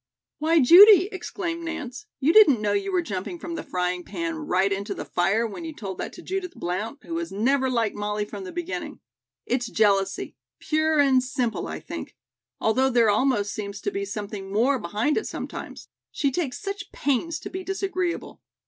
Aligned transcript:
'""Why, 0.39 0.59
Judy," 0.59 1.09
exclaimed 1.11 1.63
Nance, 1.63 2.07
"you 2.19 2.33
didn't 2.33 2.59
know 2.59 2.73
you 2.73 2.91
were 2.91 3.03
jumping 3.03 3.37
from 3.37 3.53
the 3.53 3.61
frying 3.61 4.03
pan 4.03 4.33
right 4.35 4.73
into 4.73 4.95
the 4.95 5.05
fire 5.05 5.45
when 5.45 5.63
you 5.63 5.75
told 5.75 5.99
that 5.99 6.11
to 6.13 6.23
Judith 6.23 6.53
Blount, 6.55 7.03
who 7.03 7.15
has 7.19 7.31
never 7.31 7.69
liked 7.69 7.95
Molly 7.95 8.25
from 8.25 8.43
the 8.43 8.51
beginning. 8.51 8.99
It's 9.45 9.67
jealousy, 9.67 10.35
pure 10.57 10.99
and 10.99 11.21
simple, 11.21 11.67
I 11.67 11.79
think; 11.79 12.15
although 12.59 12.89
there 12.89 13.11
almost 13.11 13.53
seems 13.53 13.79
to 13.81 13.91
be 13.91 14.03
something 14.03 14.51
more 14.51 14.79
behind 14.79 15.17
it 15.17 15.27
sometimes. 15.27 15.89
She 16.11 16.31
takes 16.31 16.59
such 16.59 16.91
pains 16.91 17.37
to 17.37 17.51
be 17.51 17.63
disagreeable. 17.63 18.41